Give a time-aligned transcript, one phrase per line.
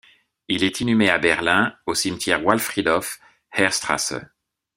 [0.47, 3.19] Il est inhumé à Berlin, au cimetière Waldfriedhof
[3.55, 4.15] Heerstrasse.